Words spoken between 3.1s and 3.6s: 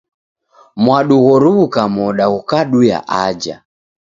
aja